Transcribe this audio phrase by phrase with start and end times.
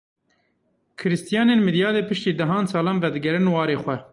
[0.99, 3.97] Krîstiyanên Midyadê piştî dehan salan vedigerin warê xwe.